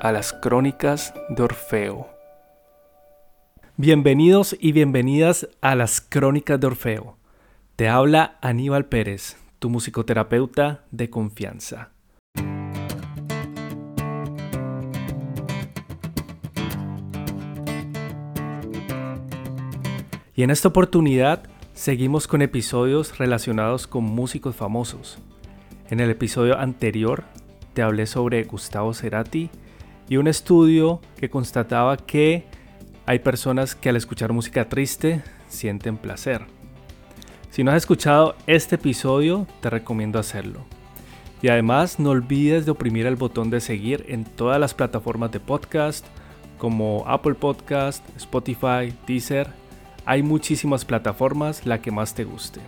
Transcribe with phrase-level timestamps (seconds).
[0.00, 2.08] a las Crónicas de Orfeo.
[3.76, 7.16] Bienvenidos y bienvenidas a las Crónicas de Orfeo.
[7.74, 11.90] Te habla Aníbal Pérez, tu musicoterapeuta de confianza.
[20.34, 21.42] Y en esta oportunidad
[21.72, 25.18] seguimos con episodios relacionados con músicos famosos.
[25.90, 27.24] En el episodio anterior
[27.74, 29.50] te hablé sobre Gustavo Cerati
[30.08, 32.44] y un estudio que constataba que
[33.06, 36.46] hay personas que al escuchar música triste sienten placer.
[37.50, 40.64] Si no has escuchado este episodio, te recomiendo hacerlo.
[41.40, 45.40] Y además no olvides de oprimir el botón de seguir en todas las plataformas de
[45.40, 46.06] podcast
[46.58, 49.48] como Apple Podcast, Spotify, Deezer.
[50.04, 52.60] Hay muchísimas plataformas, la que más te guste.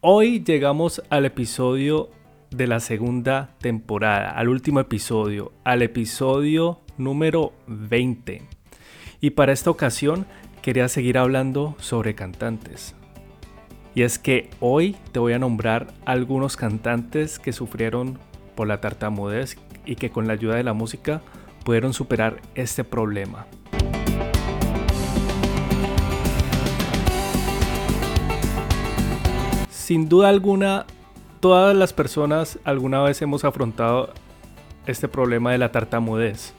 [0.00, 2.10] Hoy llegamos al episodio
[2.50, 8.42] de la segunda temporada, al último episodio, al episodio número 20.
[9.20, 10.26] Y para esta ocasión
[10.62, 12.94] quería seguir hablando sobre cantantes.
[13.94, 18.18] Y es que hoy te voy a nombrar algunos cantantes que sufrieron
[18.54, 21.22] por la tartamudez y que con la ayuda de la música
[21.64, 23.46] pudieron superar este problema.
[29.68, 30.86] Sin duda alguna,
[31.40, 34.12] todas las personas alguna vez hemos afrontado
[34.86, 36.54] este problema de la tartamudez.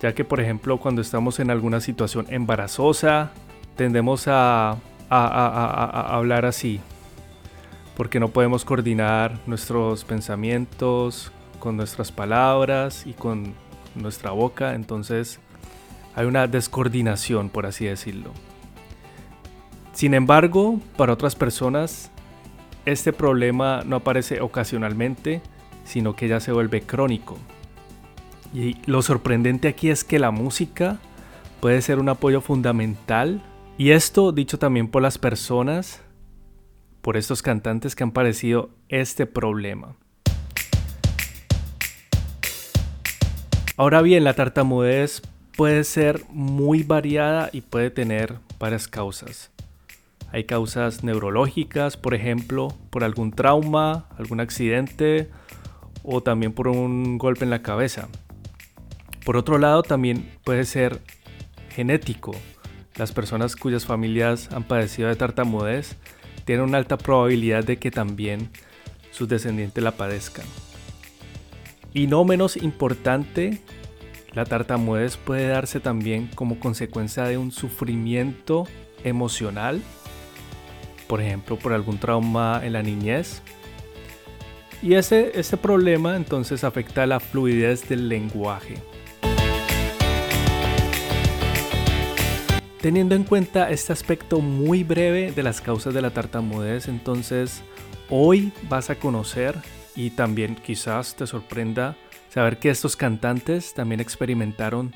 [0.00, 3.32] Ya que, por ejemplo, cuando estamos en alguna situación embarazosa,
[3.76, 4.76] tendemos a,
[5.08, 6.80] hablar así.
[7.96, 13.54] Porque no podemos coordinar nuestros pensamientos con nuestras palabras y con
[13.94, 14.74] nuestra boca.
[14.74, 15.40] Entonces
[16.14, 18.32] hay una descoordinación, por así decirlo.
[19.92, 22.10] Sin embargo, para otras personas
[22.86, 25.42] este problema no aparece ocasionalmente,
[25.84, 27.36] sino que ya se vuelve crónico.
[28.54, 30.98] Y lo sorprendente aquí es que la música
[31.60, 33.42] puede ser un apoyo fundamental,
[33.76, 36.00] y esto dicho también por las personas,
[37.02, 39.96] por estos cantantes que han padecido este problema.
[43.76, 45.20] Ahora bien, la tartamudez
[45.56, 49.50] puede ser muy variada y puede tener varias causas.
[50.32, 55.30] Hay causas neurológicas, por ejemplo, por algún trauma, algún accidente
[56.02, 58.08] o también por un golpe en la cabeza.
[59.24, 61.00] Por otro lado, también puede ser
[61.70, 62.32] genético.
[62.96, 65.96] Las personas cuyas familias han padecido de tartamudez
[66.44, 68.50] tienen una alta probabilidad de que también
[69.10, 70.46] sus descendientes la padezcan.
[71.92, 73.60] Y no menos importante,
[74.32, 78.68] la tartamudez puede darse también como consecuencia de un sufrimiento
[79.02, 79.80] emocional
[81.06, 83.42] por ejemplo, por algún trauma en la niñez.
[84.82, 88.74] Y ese, ese problema entonces afecta la fluidez del lenguaje.
[92.80, 97.62] Teniendo en cuenta este aspecto muy breve de las causas de la tartamudez, entonces
[98.10, 99.56] hoy vas a conocer
[99.96, 101.96] y también quizás te sorprenda
[102.28, 104.94] saber que estos cantantes también experimentaron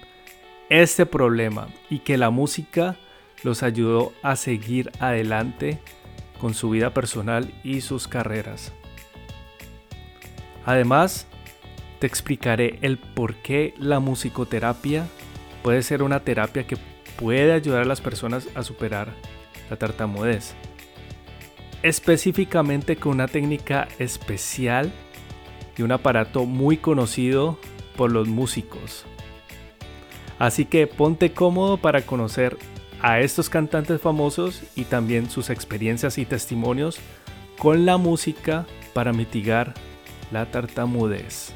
[0.69, 2.97] este problema y que la música
[3.43, 5.81] los ayudó a seguir adelante
[6.41, 8.73] con su vida personal y sus carreras.
[10.65, 11.27] Además,
[11.99, 15.07] te explicaré el por qué la musicoterapia
[15.63, 16.77] puede ser una terapia que
[17.17, 19.13] puede ayudar a las personas a superar
[19.69, 20.55] la tartamudez.
[21.83, 24.93] Específicamente con una técnica especial
[25.77, 27.59] y un aparato muy conocido
[27.97, 29.05] por los músicos.
[30.39, 32.57] Así que ponte cómodo para conocer
[33.03, 36.99] a estos cantantes famosos y también sus experiencias y testimonios
[37.59, 39.75] con la música para mitigar
[40.31, 41.55] la tartamudez.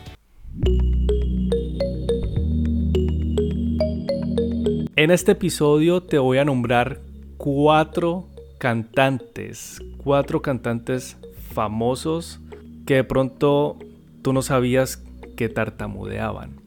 [4.96, 7.00] En este episodio te voy a nombrar
[7.37, 11.17] cuatro cantantes, cuatro cantantes
[11.52, 12.41] famosos
[12.87, 13.76] que de pronto
[14.23, 15.02] tú no sabías
[15.37, 16.64] que tartamudeaban.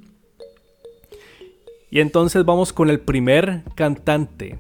[1.90, 4.60] Y entonces vamos con el primer cantante.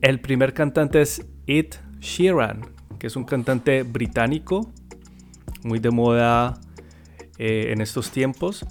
[0.00, 2.60] El primer cantante es Ed Sheeran,
[2.98, 4.70] que es un cantante británico,
[5.64, 6.60] muy de moda
[7.38, 8.64] eh, en estos tiempos,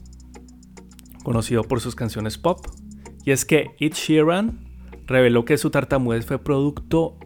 [1.23, 2.65] conocido por sus canciones pop.
[3.25, 4.59] Y es que Ed Sheeran
[5.05, 7.17] reveló que su tartamudez fue producto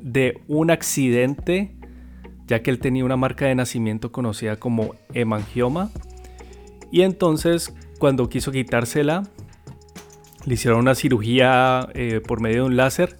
[0.00, 1.76] de un accidente,
[2.46, 5.90] ya que él tenía una marca de nacimiento conocida como hemangioma.
[6.90, 9.24] Y entonces, cuando quiso quitársela,
[10.44, 13.16] le hicieron una cirugía eh, por medio de un láser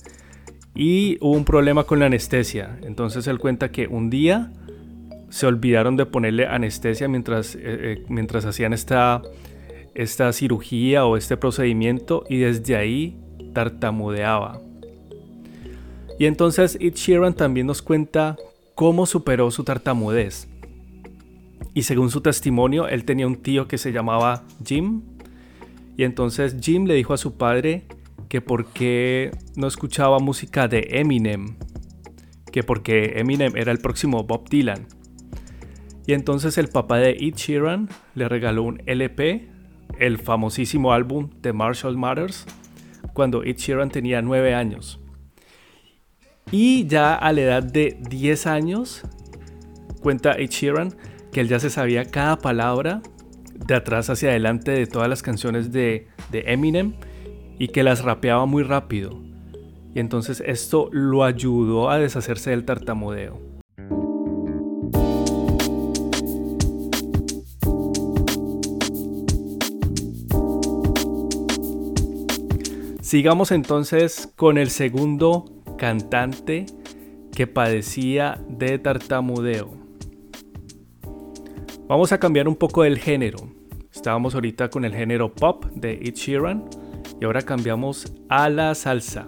[0.74, 2.78] y hubo un problema con la anestesia.
[2.82, 4.52] Entonces él cuenta que un día
[5.28, 9.22] se olvidaron de ponerle anestesia mientras, eh, eh, mientras hacían esta,
[9.94, 13.18] esta cirugía o este procedimiento y desde ahí
[13.52, 14.60] tartamudeaba.
[16.18, 18.36] Y entonces Ed Sheeran también nos cuenta
[18.74, 20.48] cómo superó su tartamudez.
[21.76, 25.02] Y según su testimonio, él tenía un tío que se llamaba Jim.
[25.98, 27.84] Y entonces Jim le dijo a su padre
[28.30, 31.56] que por qué no escuchaba música de Eminem.
[32.50, 34.86] Que porque Eminem era el próximo Bob Dylan.
[36.06, 39.46] Y entonces el papá de Ed Sheeran le regaló un LP,
[39.98, 42.46] el famosísimo álbum The Marshall Matters,
[43.12, 44.98] cuando Ed Sheeran tenía 9 años.
[46.50, 49.02] Y ya a la edad de 10 años,
[50.00, 50.94] cuenta Ed Sheeran
[51.36, 53.02] que él ya se sabía cada palabra
[53.52, 56.94] de atrás hacia adelante de todas las canciones de, de Eminem
[57.58, 59.20] y que las rapeaba muy rápido.
[59.94, 63.38] Y entonces esto lo ayudó a deshacerse del tartamudeo.
[73.02, 75.44] Sigamos entonces con el segundo
[75.76, 76.64] cantante
[77.34, 79.85] que padecía de tartamudeo.
[81.88, 83.38] Vamos a cambiar un poco el género.
[83.94, 86.64] Estábamos ahorita con el género pop de Ed Sheeran
[87.20, 89.26] y ahora cambiamos a la salsa.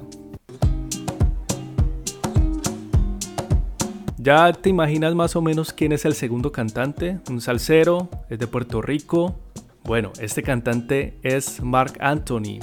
[4.16, 8.48] Ya te imaginas más o menos quién es el segundo cantante, un salsero, es de
[8.48, 9.38] Puerto Rico.
[9.84, 12.58] Bueno, este cantante es Mark Anthony,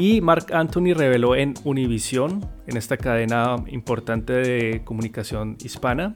[0.00, 6.14] y Mark Anthony reveló en Univision, en esta cadena importante de comunicación hispana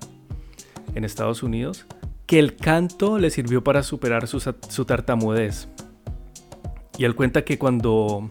[0.95, 1.85] en Estados Unidos,
[2.27, 5.69] que el canto le sirvió para superar su, tartamudez.
[6.99, 8.31] Y él cuenta que cuando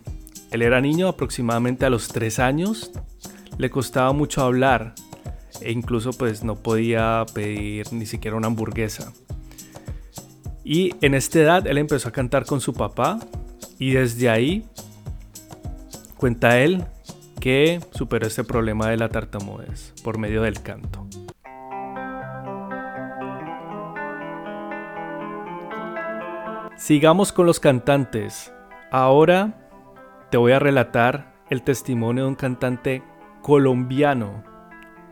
[0.51, 2.92] él era niño, aproximadamente a los 3 años,
[3.57, 4.95] le costaba mucho hablar
[5.62, 9.13] e incluso pues no podía pedir ni siquiera una hamburguesa.
[10.63, 13.19] Y en esta edad él empezó a cantar con su papá
[13.78, 14.66] y desde ahí
[16.24, 16.86] Cuenta él
[17.42, 21.06] que superó este problema de la tartamudez por medio del canto.
[26.83, 28.53] Sigamos con los cantantes.
[28.91, 29.69] Ahora
[30.30, 33.01] te voy a relatar el testimonio de un cantante
[33.41, 34.44] colombiano.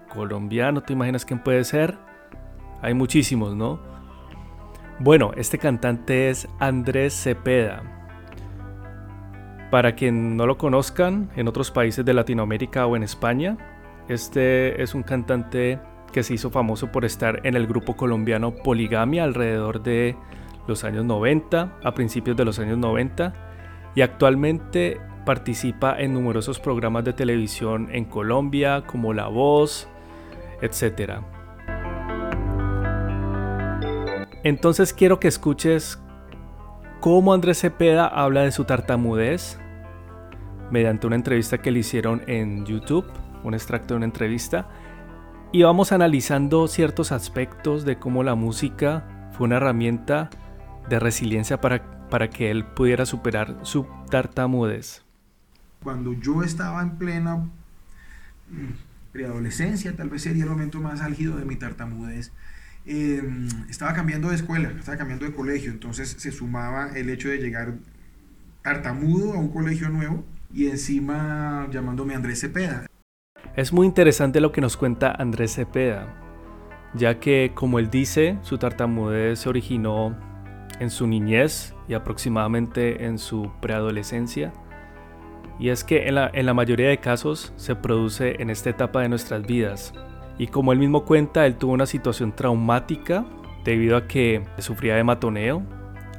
[0.09, 1.97] Colombiano, ¿te imaginas quién puede ser?
[2.81, 3.79] Hay muchísimos, ¿no?
[4.99, 7.83] Bueno, este cantante es Andrés Cepeda.
[9.71, 13.57] Para quien no lo conozcan, en otros países de Latinoamérica o en España,
[14.09, 15.79] este es un cantante
[16.11, 20.17] que se hizo famoso por estar en el grupo colombiano Poligamia alrededor de
[20.67, 23.33] los años 90, a principios de los años 90,
[23.95, 29.87] y actualmente participa en numerosos programas de televisión en Colombia como La Voz,
[30.61, 31.19] etc.
[34.43, 36.01] Entonces quiero que escuches
[36.99, 39.59] cómo Andrés Cepeda habla de su tartamudez
[40.71, 43.05] mediante una entrevista que le hicieron en YouTube,
[43.43, 44.69] un extracto de una entrevista,
[45.51, 50.29] y vamos analizando ciertos aspectos de cómo la música fue una herramienta
[50.89, 55.03] de resiliencia para, para que él pudiera superar su tartamudez.
[55.83, 57.49] Cuando yo estaba en plena mm,
[59.11, 62.31] preadolescencia, tal vez sería el momento más álgido de mi tartamudez,
[62.85, 67.37] em, estaba cambiando de escuela, estaba cambiando de colegio, entonces se sumaba el hecho de
[67.37, 67.73] llegar
[68.61, 70.23] tartamudo a un colegio nuevo
[70.53, 72.85] y encima llamándome Andrés Cepeda.
[73.55, 76.15] Es muy interesante lo que nos cuenta Andrés Cepeda,
[76.93, 80.15] ya que como él dice, su tartamudez se originó
[80.81, 84.51] en su niñez y aproximadamente en su preadolescencia.
[85.59, 89.01] Y es que en la, en la mayoría de casos se produce en esta etapa
[89.01, 89.93] de nuestras vidas.
[90.39, 93.25] Y como él mismo cuenta, él tuvo una situación traumática
[93.63, 95.61] debido a que sufría de matoneo.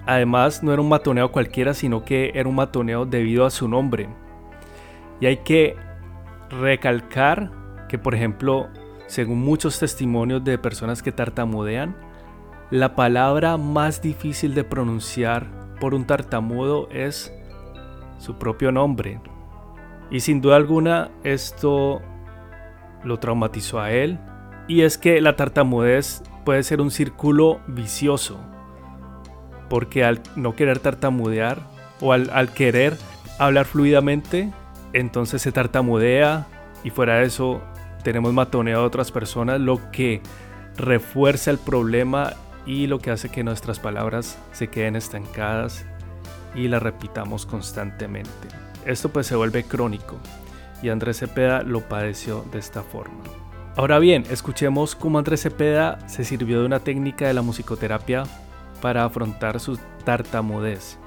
[0.07, 4.09] Además, no era un matoneo cualquiera, sino que era un matoneo debido a su nombre.
[5.21, 5.75] Y hay que
[6.50, 7.50] recalcar
[7.88, 8.69] que, por ejemplo,
[9.09, 11.97] según muchos testimonios de personas que tartamudean,
[12.73, 15.47] la palabra más difícil de pronunciar
[15.79, 17.31] por un tartamudo es
[18.19, 19.21] su propio nombre.
[20.11, 22.00] Y sin duda alguna esto
[23.05, 24.19] lo traumatizó a él.
[24.69, 28.41] Y es que la tartamudez puede ser un círculo vicioso,
[29.69, 31.59] porque al no querer tartamudear
[32.00, 32.97] o al, al querer
[33.38, 34.50] hablar fluidamente,
[34.95, 36.47] entonces se tartamudea
[36.85, 37.61] y fuera de eso
[38.02, 40.23] tenemos matoneo a otras personas, lo que
[40.79, 42.33] refuerza el problema
[42.66, 45.85] y lo que hace que nuestras palabras se queden estancadas
[46.54, 48.49] y las repitamos constantemente.
[48.87, 50.19] Esto pues se vuelve crónico
[50.83, 53.23] y Andrés Cepeda lo padeció de esta forma.
[53.76, 58.25] Ahora bien, escuchemos cómo Andrés Cepeda se sirvió de una técnica de la musicoterapia
[58.83, 60.99] para afrontar su tartamudez.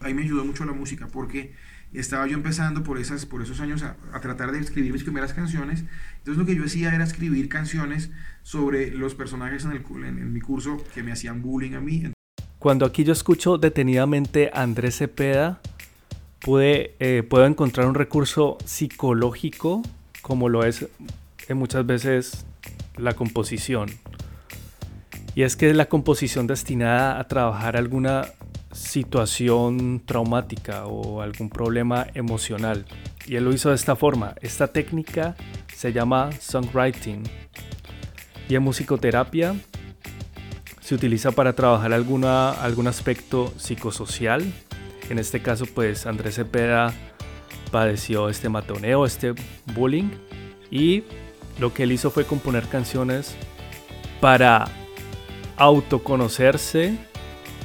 [0.00, 1.54] Ahí me ayudó mucho la música porque
[2.00, 5.84] estaba yo empezando por, esas, por esos años a, tratar de escribir mis primeras canciones.
[6.18, 8.10] Entonces lo que yo hacía era escribir canciones
[8.42, 12.10] sobre los personajes en, el, en, mi curso que me hacían bullying a mí.
[12.58, 15.60] Cuando aquí yo escucho detenidamente a Andrés Cepeda,
[16.40, 19.82] pude, eh, puedo encontrar un recurso psicológico
[20.24, 20.86] como lo es
[21.48, 22.46] eh, muchas veces
[22.96, 23.90] la composición.
[25.34, 28.26] Y es que la composición destinada a trabajar alguna
[28.74, 32.84] situación traumática o algún problema emocional.
[33.26, 34.34] Y él lo hizo de esta forma.
[34.42, 35.36] Esta técnica
[35.74, 37.22] se llama songwriting.
[38.48, 39.54] Y en musicoterapia
[40.80, 44.44] se utiliza para trabajar alguna, algún aspecto psicosocial.
[45.08, 46.92] En este caso, pues Andrés Cepeda
[47.70, 49.34] padeció este matoneo, este
[49.74, 50.10] bullying.
[50.70, 51.04] Y
[51.58, 53.36] lo que él hizo fue componer canciones
[54.20, 54.66] para
[55.56, 56.98] autoconocerse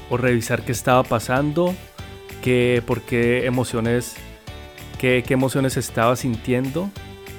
[0.10, 1.76] o revisar qué estaba pasando,
[2.42, 4.16] qué, por qué emociones,
[4.98, 6.90] qué, qué emociones estaba sintiendo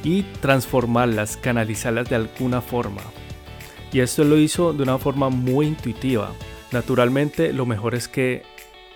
[0.05, 3.03] y transformarlas, canalizarlas de alguna forma.
[3.93, 6.33] Y esto lo hizo de una forma muy intuitiva.
[6.73, 8.43] Naturalmente lo mejor es que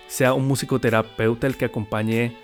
[0.07, 2.37] sea un musicoterapeuta el que acompañe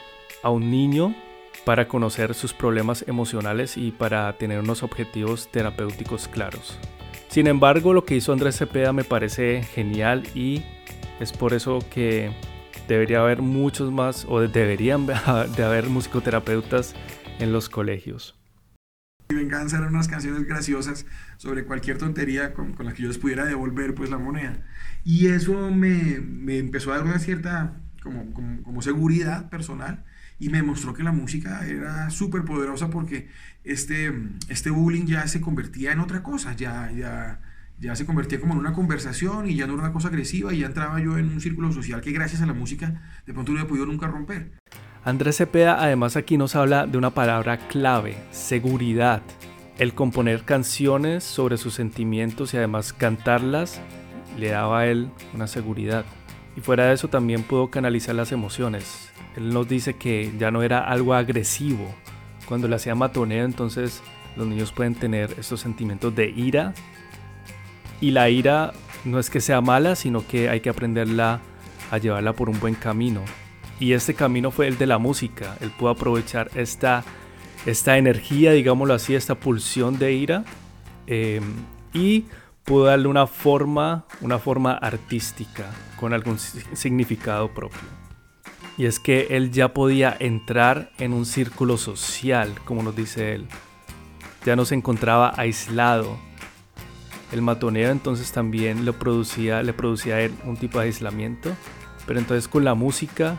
[0.44, 1.16] a un niño
[1.64, 6.78] para conocer sus problemas emocionales y para tener unos objetivos terapéuticos claros.
[7.30, 10.64] Sin embargo, lo que hizo Andrés Cepeda me parece genial y
[11.22, 12.36] es por eso que
[12.88, 15.06] debería haber muchos más, o deberían
[15.56, 16.96] de haber musicoterapeutas
[17.40, 18.38] en los colegios.
[19.30, 21.06] Mi venganza eran unas canciones graciosas
[21.38, 24.66] sobre cualquier tontería con, con la que yo les pudiera devolver pues la moneda.
[25.06, 30.04] Y eso me, me empezó a dar una cierta como, como, como, seguridad personal
[30.40, 33.30] y me mostró que la música era súper poderosa porque
[33.64, 34.12] este,
[34.50, 37.40] este bullying ya se convertía en otra cosa, ya, ya,
[37.82, 40.60] ya se convertía como en una conversación y ya no era una cosa agresiva y
[40.60, 43.60] ya entraba yo en un círculo social que gracias a la música de pronto no
[43.60, 44.52] he podido nunca romper.
[45.04, 49.24] Andrés Cepeda además aquí nos habla de una palabra clave, seguridad.
[49.80, 53.82] El componer canciones sobre sus sentimientos y además cantarlas
[54.38, 56.06] le daba a él una seguridad.
[56.56, 59.10] Y fuera de eso también pudo canalizar las emociones.
[59.36, 61.92] Él nos dice que ya no era algo agresivo.
[62.46, 64.04] Cuando le hacía matoneo entonces
[64.36, 66.76] los niños pueden tener estos sentimientos de ira,
[68.02, 68.74] y la ira
[69.06, 71.40] no es que sea mala, sino que hay que aprenderla
[71.92, 73.22] a llevarla por un buen camino.
[73.80, 75.58] Y este camino fue el de la música.
[75.62, 77.04] Él pudo aprovechar esta,
[77.66, 80.44] esta energía, digámoslo así, esta pulsión de ira
[81.08, 81.44] em,
[81.94, 82.26] y
[82.64, 85.66] pudo darle una forma, una forma artística
[86.00, 87.80] con algún significado propio.
[88.78, 93.48] Y es que él ya podía entrar en un círculo social, como nos dice él.
[94.46, 96.18] Ya no se encontraba aislado,
[97.32, 101.52] el matoneo entonces también lo producía, le producía a él un tipo de aislamiento,
[102.06, 103.38] pero entonces con la música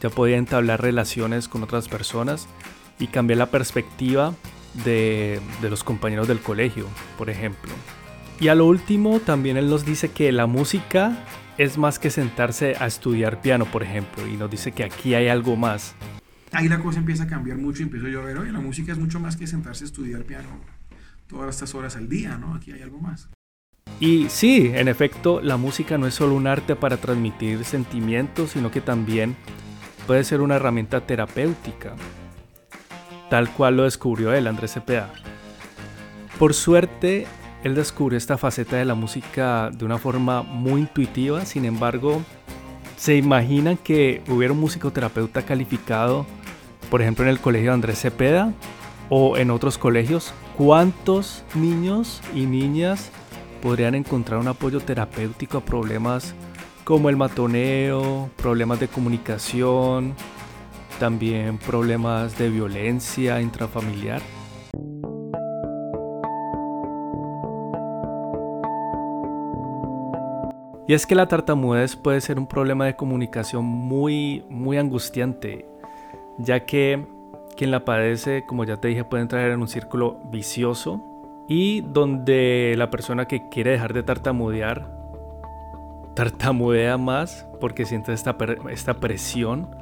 [0.00, 2.48] ya podía entablar relaciones con otras personas
[2.98, 4.34] y cambiar la perspectiva
[4.84, 6.86] de, los compañeros del colegio,
[7.18, 7.72] por ejemplo.
[8.40, 11.24] Y a lo último también él nos dice que la música
[11.58, 15.28] es más que sentarse a estudiar piano, por ejemplo, y nos dice que aquí hay
[15.28, 15.94] algo más.
[16.52, 18.92] Ahí la cosa empieza a cambiar mucho y empiezo yo a ver, oye, la música
[18.92, 20.48] es mucho más que sentarse a estudiar piano
[21.32, 22.54] todas estas horas al día, ¿no?
[22.54, 23.28] Aquí hay algo más.
[23.98, 28.70] Y sí, en efecto, la música no es solo un arte para transmitir sentimientos, sino
[28.70, 29.36] que también
[30.06, 31.94] puede ser una herramienta terapéutica,
[33.30, 35.12] tal cual lo descubrió él, Andrés Cepeda.
[36.38, 37.26] Por suerte,
[37.62, 42.22] él descubrió esta faceta de la música de una forma muy intuitiva, sin embargo,
[42.96, 46.26] ¿se imaginan que hubiera un musicoterapeuta calificado,
[46.90, 48.52] por ejemplo, en el colegio de Andrés Cepeda
[49.08, 50.34] o en otros colegios?
[50.56, 53.10] ¿Cuántos niños y niñas
[53.62, 56.34] podrían encontrar un apoyo terapéutico a problemas
[56.84, 60.14] como el matoneo, problemas de comunicación,
[61.00, 64.20] también problemas de violencia intrafamiliar?
[70.86, 75.66] Y es que la tartamudez puede ser un problema de comunicación muy, muy angustiante,
[76.36, 77.06] ya que
[77.56, 81.00] quien la padece, como ya te dije, puede entrar en un círculo vicioso
[81.48, 85.02] y donde la persona que quiere dejar de tartamudear
[86.14, 88.36] tartamudea más porque siente esta,
[88.70, 89.74] esta presión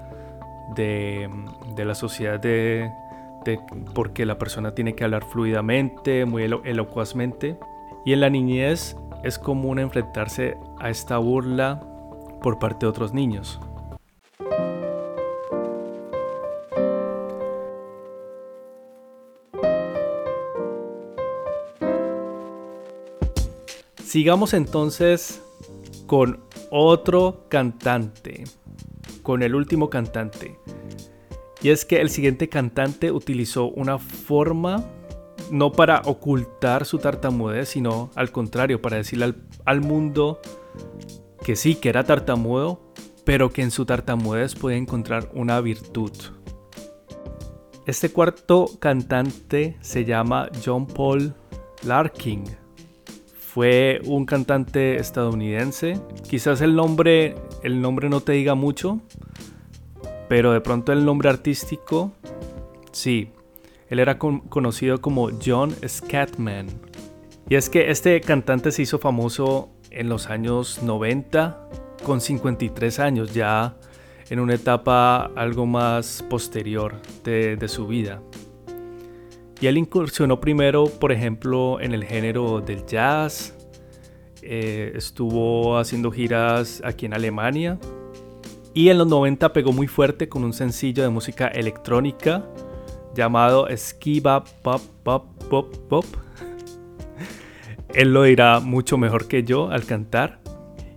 [0.75, 1.29] de,
[1.77, 2.91] la sociedad de,
[3.95, 7.59] porque la persona tiene que hablar fluidamente, muy elocuazmente.
[8.05, 11.81] Y en la niñez es común enfrentarse a esta burla
[12.41, 13.61] por parte de otros niños.
[24.11, 25.41] Sigamos entonces
[26.09, 26.41] con
[26.73, 28.43] otro cantante,
[29.23, 30.59] con el último cantante.
[31.63, 34.85] Y es que el siguiente cantante utilizó una forma
[35.53, 39.33] no para ocultar su tartamudez, sino al contrario, para decirle
[39.65, 40.41] al, mundo
[41.45, 42.81] que sí, que era tartamudo,
[43.25, 46.11] pero que en su tartamudez puede encontrar una virtud.
[47.87, 51.33] Este cuarto cantante se llama John Paul
[51.85, 52.60] Larkin
[53.53, 55.99] fue un cantante estadounidense.
[56.29, 59.01] Quizás el nombre, el nombre no te diga mucho,
[60.29, 62.13] pero de pronto el nombre artístico,
[62.93, 63.33] sí.
[63.89, 66.69] Él era conocido como John Scatman.
[67.49, 71.69] Y es que este cantante se hizo famoso en los años 90
[72.05, 73.75] con 53 años, ya
[74.29, 78.23] en una etapa algo más posterior de, de su vida.
[79.61, 83.55] Y él incursionó primero, por ejemplo, en el género del jazz.
[84.43, 87.79] Eh, estuvo haciendo giras aquí en Alemania.
[88.73, 92.47] Y en los 90 pegó muy fuerte con un sencillo de música electrónica
[93.15, 96.07] llamado Skiba Pop Pop Pop Pop.
[97.93, 100.41] él lo dirá mucho mejor que yo al cantar.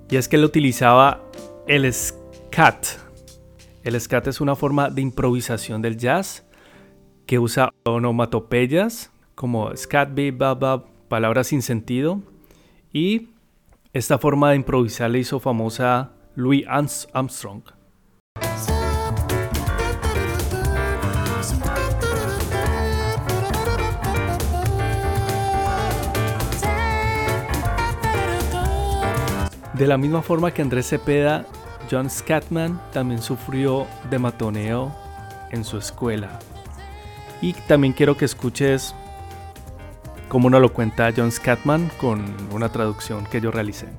[0.10, 1.22] Y es que él utilizaba
[1.68, 2.86] el scat.
[3.84, 6.46] El scat es una forma de improvisación del jazz
[7.26, 12.22] que usa onomatopeyas como scat, bab, palabras sin sentido.
[12.92, 13.30] Y
[13.94, 17.64] esta forma de improvisar le hizo famosa Louis Armstrong.
[29.74, 31.48] De la misma forma que Andrés Cepeda,
[31.90, 34.96] John Scatman también sufrió de matoneo
[35.50, 36.40] en su escuela.
[37.44, 38.96] Y también quiero que escuches
[40.30, 43.90] cómo nos lo cuenta John Scatman con una traducción que yo realicé.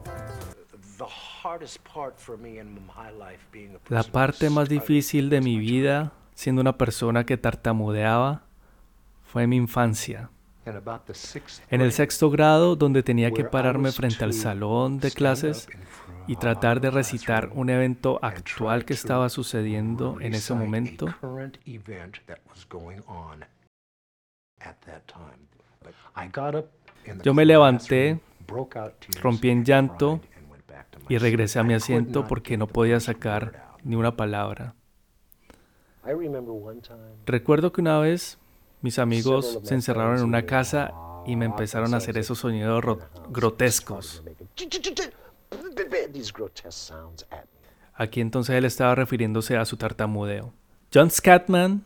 [3.90, 8.44] La parte más difícil de mi vida, siendo una persona que tartamudeaba,
[9.26, 10.30] fue mi infancia.
[11.68, 15.68] En el sexto grado, donde tenía que pararme frente al salón de clases
[16.26, 21.06] y tratar de recitar un evento actual que estaba sucediendo en ese momento.
[27.22, 28.20] Yo me levanté,
[29.20, 30.20] rompí en llanto
[31.08, 34.74] y regresé a mi asiento porque no podía sacar ni una palabra.
[37.26, 38.38] Recuerdo que una vez
[38.82, 40.92] mis amigos se encerraron en una casa
[41.26, 42.84] y me empezaron a hacer esos sonidos
[43.30, 44.22] grotescos.
[47.94, 50.52] Aquí entonces él estaba refiriéndose a su tartamudeo.
[50.92, 51.84] John Scatman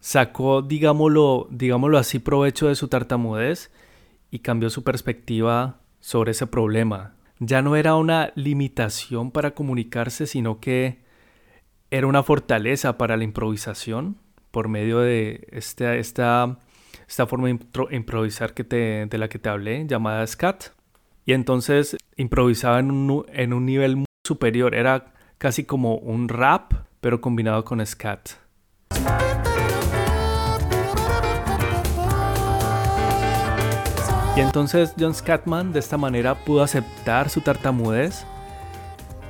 [0.00, 3.70] sacó, digámoslo, digámoslo así, provecho de su tartamudez
[4.30, 7.14] y cambió su perspectiva sobre ese problema.
[7.38, 11.04] Ya no era una limitación para comunicarse, sino que
[11.90, 14.16] era una fortaleza para la improvisación
[14.50, 16.58] por medio de esta, esta,
[17.06, 17.58] esta forma de
[17.90, 20.75] improvisar que te, de la que te hablé, llamada scat.
[21.28, 24.76] Y entonces improvisaba en un, en un nivel muy superior.
[24.76, 28.30] Era casi como un rap, pero combinado con scat.
[34.36, 38.24] Y entonces John Scatman de esta manera pudo aceptar su tartamudez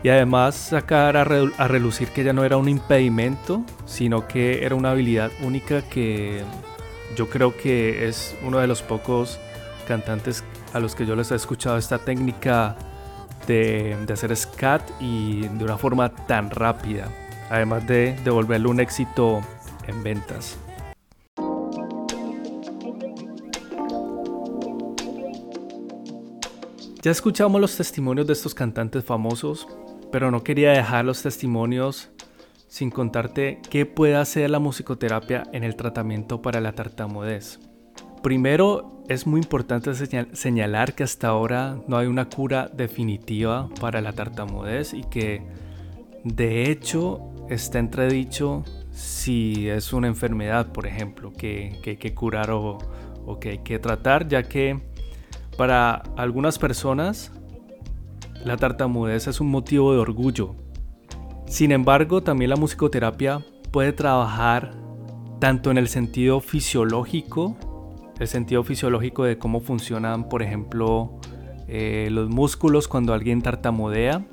[0.03, 4.75] y además sacar a, a, relucir que ya no era un impedimento, sino que era
[4.75, 6.43] una habilidad única que
[7.17, 9.39] yo creo que es uno de los pocos
[9.89, 12.77] cantantes a los que yo les he escuchado esta técnica
[13.47, 17.09] de, hacer scat y de una forma tan rápida,
[17.51, 19.41] además de devolverle un éxito
[19.87, 20.59] en ventas.
[27.03, 29.69] Ya escuchamos los testimonios de estos cantantes famosos,
[30.11, 32.11] pero no quería dejar los testimonios
[32.67, 37.61] sin contarte qué puede hacer la musicoterapia en el tratamiento para la tartamudez.
[38.27, 44.15] Primero, es muy importante señalar que hasta ahora no hay una cura definitiva para la
[44.15, 45.47] tartamudez y que
[46.25, 52.79] de hecho está entredicho si es una enfermedad, por ejemplo, que, hay que curar o,
[53.41, 54.81] que hay que tratar, ya que
[55.57, 57.31] para algunas personas
[58.45, 60.57] la tartamudez es un motivo de orgullo.
[61.47, 64.73] Sin embargo, también la musicoterapia puede trabajar
[65.39, 67.57] tanto en el sentido fisiológico,
[68.19, 71.21] el sentido fisiológico de cómo funcionan, por ejemplo,
[71.69, 74.25] eh, los músculos cuando alguien tartamudea,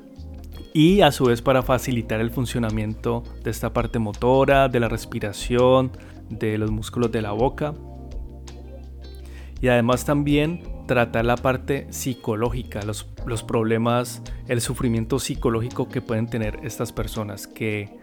[0.72, 5.92] y a su vez para facilitar el funcionamiento de esta parte motora, de la respiración,
[6.28, 7.74] de los músculos de la boca.
[9.60, 16.26] Y además también tratar la parte psicológica, los, los problemas, el sufrimiento psicológico que pueden
[16.26, 17.96] tener estas personas, que,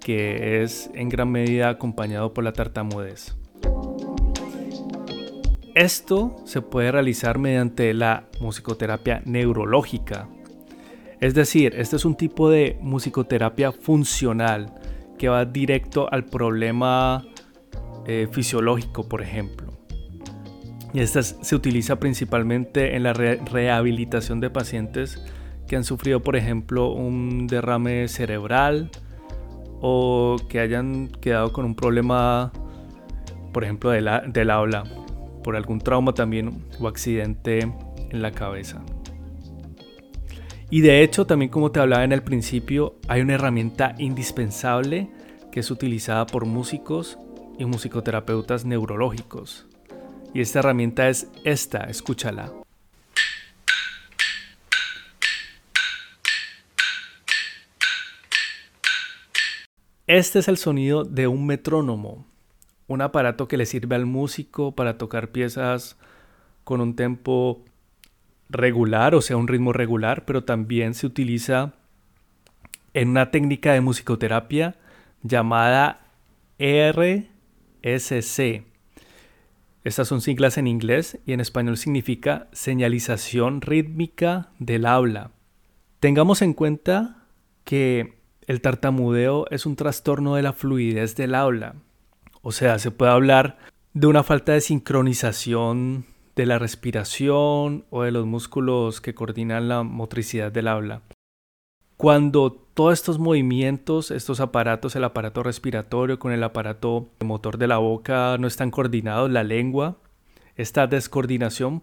[0.00, 3.36] que es en gran medida acompañado por la tartamudez.
[5.76, 10.26] Esto se puede realizar mediante la musicoterapia neurológica,
[11.20, 14.72] es decir, este es un tipo de musicoterapia funcional
[15.18, 17.26] que va directo al problema
[18.06, 19.70] eh, fisiológico, por ejemplo.
[20.94, 25.22] Y esta se utiliza principalmente en la rehabilitación de pacientes
[25.68, 28.90] que han sufrido, por ejemplo, un derrame cerebral
[29.82, 32.50] o que hayan quedado con un problema,
[33.52, 34.84] por ejemplo, del habla,
[35.46, 38.82] por algún trauma también o accidente en la cabeza.
[40.70, 45.08] Y de hecho, también como te hablaba en el principio, hay una herramienta indispensable
[45.52, 47.16] que es utilizada por músicos
[47.60, 49.68] y musicoterapeutas neurológicos.
[50.34, 52.52] Y esta herramienta es esta, escúchala.
[60.08, 62.26] Este es el sonido de un metrónomo,
[62.88, 65.96] un aparato que le sirve al músico para tocar piezas
[66.64, 67.64] con un tempo
[68.48, 71.74] regular, o sea, un ritmo regular, pero también se utiliza
[72.94, 74.76] en una técnica de musicoterapia
[75.22, 76.06] llamada
[76.58, 78.64] RSC.
[79.84, 85.30] Estas son siglas en inglés y en español significa señalización rítmica del habla.
[86.00, 87.24] Tengamos en cuenta
[87.64, 88.14] que
[88.46, 91.76] el tartamudeo es un trastorno de la fluidez del habla.
[92.48, 93.58] O sea, se puede hablar
[93.92, 96.06] de una falta de sincronización
[96.36, 101.02] de la respiración o de los músculos que coordinan la motricidad del habla.
[101.96, 107.78] Cuando todos estos movimientos, estos aparatos, el aparato respiratorio con el aparato motor de la
[107.78, 109.96] boca no están coordinados, la lengua,
[110.54, 111.82] esta descoordinación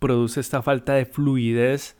[0.00, 1.96] produce esta falta de fluidez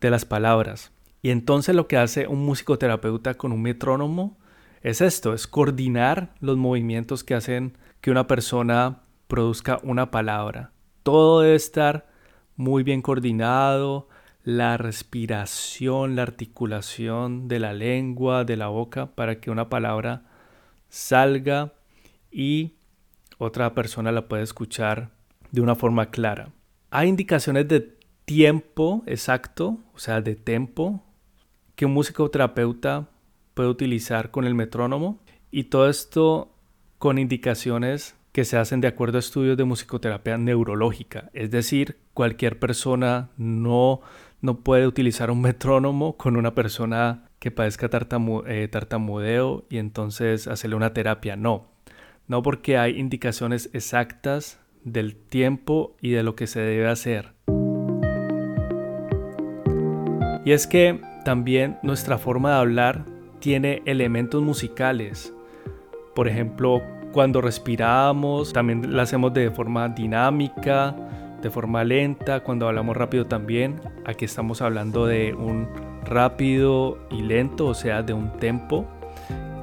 [0.00, 0.90] de las palabras.
[1.20, 4.38] Y entonces lo que hace un musicoterapeuta con un metrónomo
[4.82, 10.72] es esto, es coordinar los movimientos que hacen que una persona produzca una palabra.
[11.02, 12.08] Todo debe estar
[12.56, 14.08] muy bien coordinado,
[14.44, 20.24] la respiración, la articulación de la lengua, de la boca, para que una palabra
[20.88, 21.72] salga
[22.30, 22.74] y
[23.38, 25.10] otra persona la pueda escuchar
[25.52, 26.50] de una forma clara.
[26.90, 31.02] Hay indicaciones de tiempo exacto, o sea, de tempo,
[31.76, 33.08] que un musicoterapeuta
[33.54, 36.54] puede utilizar con el metrónomo y todo esto
[36.98, 41.30] con indicaciones que se hacen de acuerdo a estudios de musicoterapia neurológica.
[41.34, 44.00] Es decir, cualquier persona no,
[44.40, 47.90] no puede utilizar un metrónomo con una persona que padezca
[48.46, 51.36] eh, tartamudeo y entonces hacerle una terapia.
[51.36, 51.66] No,
[52.26, 57.34] no porque hay indicaciones exactas del tiempo y de lo que se debe hacer.
[60.44, 63.11] Y es que también nuestra forma de hablar
[63.42, 65.34] tiene elementos musicales.
[66.14, 66.80] Por ejemplo,
[67.12, 70.94] cuando respiramos, también lo hacemos de forma dinámica,
[71.42, 73.80] de forma lenta, cuando hablamos rápido también.
[74.06, 75.66] Aquí estamos hablando de un
[76.04, 78.86] rápido y lento, o sea, de un tempo,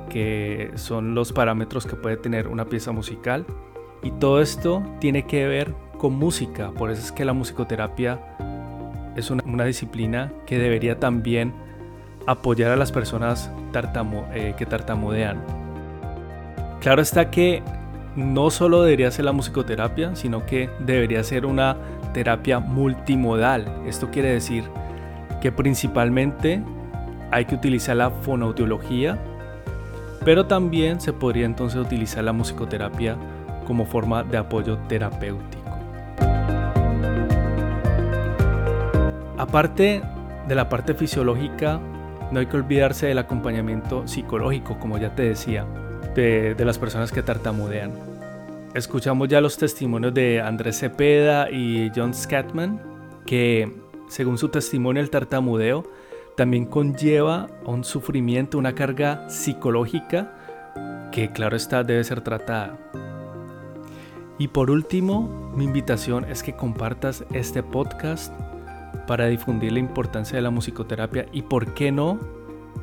[0.10, 3.46] que son los parámetros que puede tener una pieza musical.
[4.04, 8.20] Y todo esto tiene que ver con música, por eso es que la musicoterapia
[9.16, 11.54] es una, disciplina que debería también
[12.26, 13.52] apoyar a las personas
[14.34, 15.38] eh, que tartamudean.
[16.82, 17.62] Claro está que
[18.16, 21.78] no solo debería ser la musicoterapia, sino que debería ser una
[22.14, 23.66] terapia multimodal.
[23.86, 24.64] Esto quiere decir
[25.42, 26.62] que principalmente
[27.32, 29.18] hay que utilizar la fonoaudiología,
[30.26, 33.16] pero también se podría entonces utilizar la musicoterapia
[33.66, 35.60] como forma de apoyo terapéutico.
[39.38, 40.02] Aparte
[40.48, 41.80] de la parte fisiológica,
[42.32, 45.66] no hay que olvidarse del acompañamiento psicológico, como ya te decía
[46.16, 47.94] de, las personas que tartamudean.
[48.74, 52.82] Escuchamos ya los testimonios de Andrés Cepeda y John Scatman,
[53.26, 53.72] que
[54.08, 55.84] según su testimonio el tartamudeo
[56.36, 60.36] también conlleva un sufrimiento, una carga psicológica
[61.12, 62.78] que claro está debe ser tratada.
[64.38, 68.34] Y por último, mi invitación es que compartas este podcast
[69.10, 72.20] para difundir la importancia de la musicoterapia y por qué no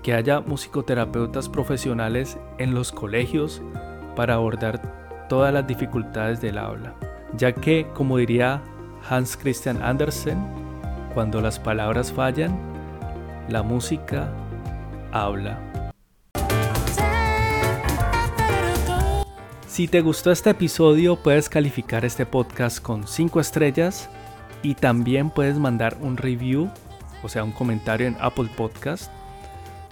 [0.03, 3.63] que haya musicoterapeutas profesionales en los colegios
[4.17, 6.97] para abordar todas las dificultades del habla,
[7.37, 8.61] ya que, como diría
[9.09, 10.37] Hans Christian Andersen,
[11.15, 12.59] cuando las palabras fallan,
[13.49, 14.29] la música
[15.13, 15.61] habla.
[19.69, 24.11] Si te gustó este episodio, puedes calificar este podcast con 5 estrellas
[24.67, 26.69] y también puedes mandar un review,
[27.23, 29.13] o sea, un comentario en Apple Podcast,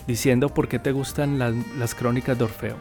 [0.09, 2.77] diciendo por qué te gustan las, crónicas de Orfeo.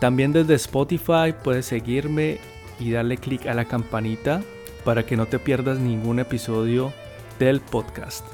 [0.00, 2.38] También desde Spotify puedes seguirme
[2.80, 4.40] y darle clic a la campanita
[4.86, 6.94] para que no te pierdas ningún episodio
[7.38, 8.24] del podcast.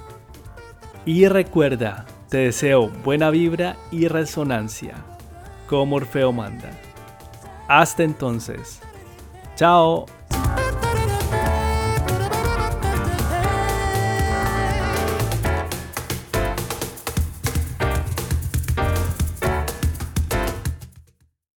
[1.04, 4.94] Y recuerda, te deseo buena vibra y resonancia,
[5.66, 6.70] como Orfeo manda.
[7.66, 8.80] Hasta entonces.
[9.56, 10.06] Chao.